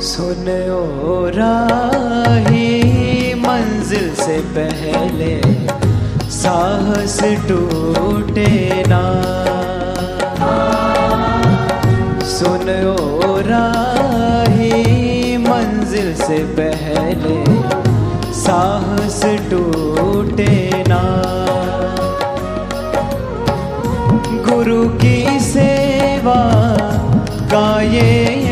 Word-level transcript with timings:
सुन 0.00 0.48
ओ 0.70 1.14
राही, 1.34 2.66
मंजिल 3.34 4.14
से 4.14 4.38
पहले 4.56 5.30
साहस 6.30 7.18
टूटे 7.48 8.46
ना। 8.86 9.02
सुन 12.28 12.70
ओ 12.86 13.36
राही, 13.48 15.36
मंजिल 15.36 16.14
से 16.14 16.38
पहले 16.58 17.38
साहस 18.34 19.20
टूटे 19.50 20.84
ना। 20.88 21.02
गुरु 24.48 24.88
की 24.98 25.40
सेवा 25.40 26.40
का 27.52 27.80
ये 27.82 28.47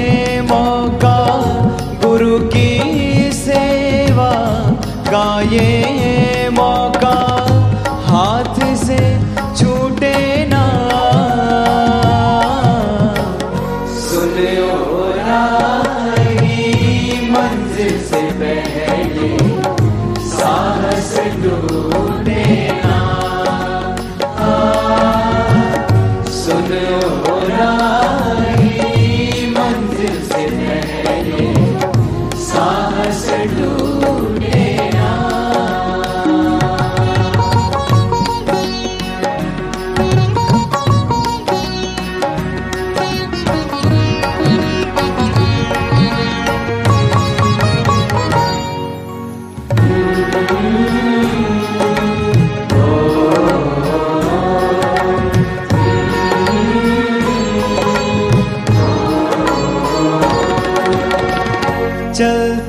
की 2.38 3.32
सेवा 3.32 4.32
का 5.10 5.26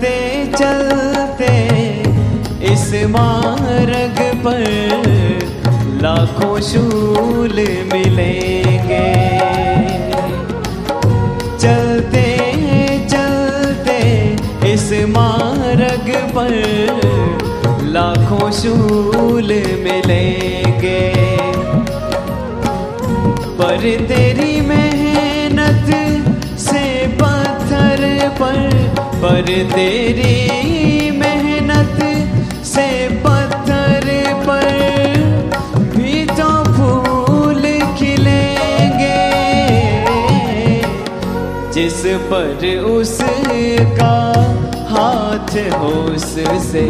चलते 0.07 0.45
चलते, 0.45 1.53
इस 2.73 3.05
मार्ग 3.09 4.19
पर 4.37 4.63
लाखों 6.01 6.59
शूल 6.61 7.55
मिलेंगे। 7.93 9.07
चलते 11.59 12.25
चलते 13.09 13.99
इस 14.73 14.91
मार्ग 15.09 16.09
पर 16.35 16.53
लाखों 17.83 18.51
शूल 18.51 19.47
मिलेंगे। 19.83 21.13
पर 23.59 24.05
तेरी 24.07 24.61
मेहनत 24.61 24.96
पर 29.21 29.47
तेरी 29.71 31.11
मेहनत 31.11 31.99
से 32.65 32.87
पत्थर 33.23 34.05
पर 34.47 34.67
भी 35.95 36.25
तो 36.31 36.49
फूल 36.73 37.63
खिलेंगे। 37.97 39.23
जिस 41.73 42.01
पर 42.31 42.65
उसका 42.91 44.13
हाथ 44.91 45.55
हो 45.79 45.93
उससे 46.13 46.85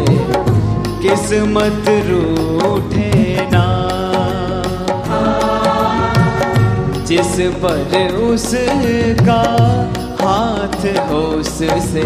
किस्मत 1.02 1.88
रूठे 2.08 3.12
ना। 3.52 3.66
जिस 7.06 7.36
पर 7.62 8.16
उसका 8.24 9.42
हाथ 10.58 10.84
हो 11.08 11.18
उससे 11.32 12.04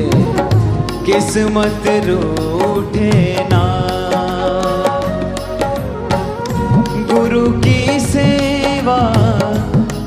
किस्मत 1.06 1.86
रूठे 2.06 3.12
ना। 3.52 3.62
गुरु 7.12 7.46
की 7.62 8.00
सेवा 8.00 8.98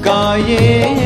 का 0.06 0.20
ये 0.50 1.05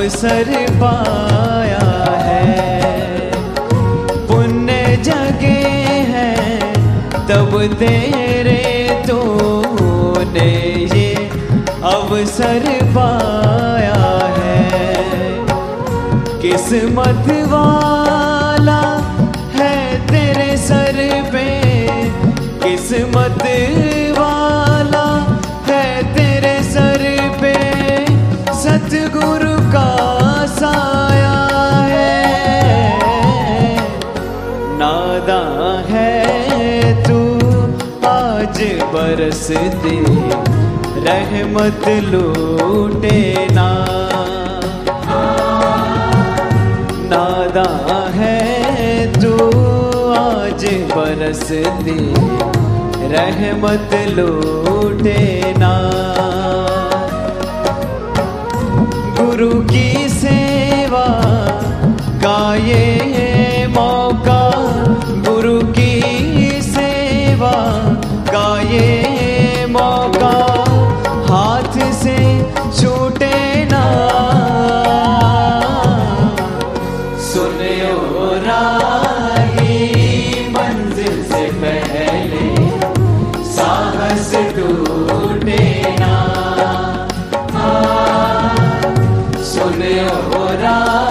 अवसर 0.00 0.48
पाया 0.80 1.88
है। 2.18 3.32
पुण्य 4.28 4.96
जगे 5.04 5.48
हैं, 6.12 6.72
तब 7.28 7.52
तेरे 7.74 8.62
तो 9.08 9.18
तूने 9.76 10.48
ये 10.94 11.12
अवसर 11.92 12.64
पाया 12.96 14.00
है। 14.38 14.64
किस्मत 16.40 17.28
वाला 17.52 18.82
है 19.54 19.76
तेरे 20.06 20.56
सर 20.56 21.02
पे, 21.32 21.48
किस्मत 22.64 23.42
आज 39.10 39.18
बरसती 39.18 39.96
रहमत 41.04 41.86
लूटे 42.04 43.46
ना। 43.50 43.68
नादा 47.10 47.66
है 48.14 49.06
तू 49.12 49.32
आज 50.12 50.64
बरसती 50.92 51.98
रहमत 53.14 53.94
लूटे 54.18 55.18
ना। 55.58 55.74
गुरु 59.20 59.50
की 59.72 60.08
सेवा 60.08 61.06
का 62.24 62.38
राही 90.28 91.09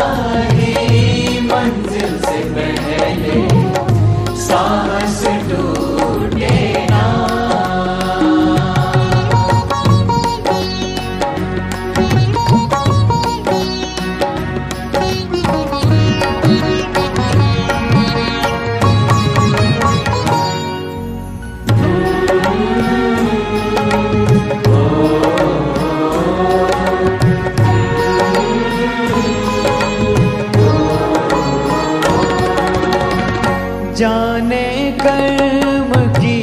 कर्म 35.19 35.91
की 36.15 36.39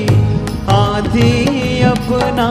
आधी 0.72 1.32
अपना 1.90 2.48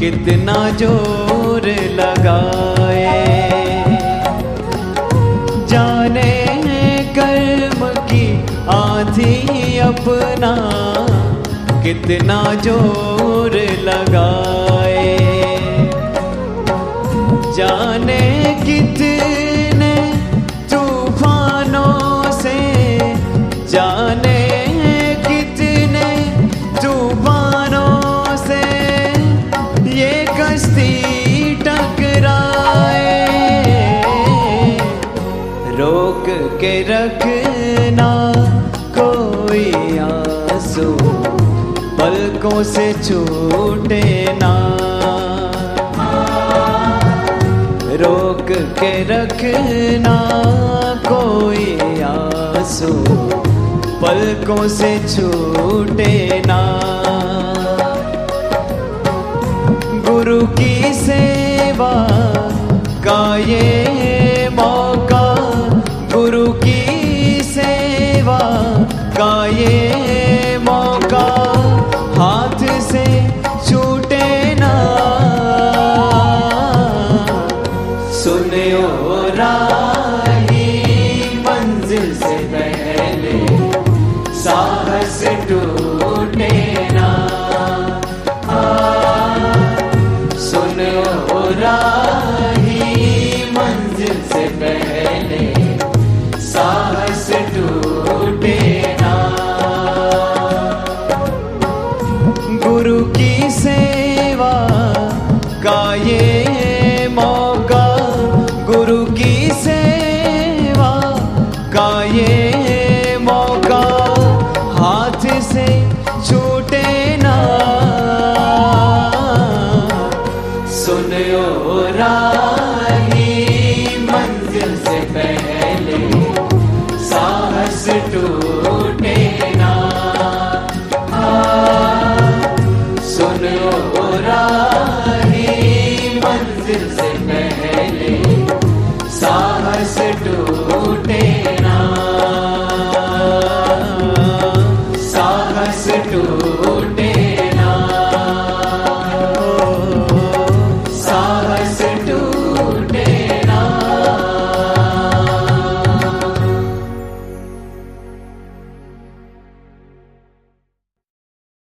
कितना 0.00 0.56
ज़ोर 0.80 1.66
लगाए। 2.00 3.12
जाने 5.70 6.32
कर्म 7.18 7.86
की 8.10 8.26
आधी 8.74 9.78
अपना 9.88 10.54
कितना 11.84 12.42
ज़ोर 12.66 13.56
लगाए। 13.88 14.53
के 36.60 36.72
रखना 36.88 38.10
कोई 38.96 39.98
आँसू, 39.98 40.90
पलकों 41.98 42.62
से 42.72 42.92
छूटे 43.02 44.02
ना 44.38 44.52
रोक 48.02 48.46
के 48.78 48.92
रखना 49.10 50.16
कोई 51.08 52.00
आँसू, 52.10 52.92
पलकों 54.02 54.66
से 54.68 54.92
छूटे 55.08 56.42
ना 56.46 56.60
गुरु 60.08 60.40
की 60.58 60.94
सेवा 60.94 61.92
का 63.06 63.36
ये 63.36 63.83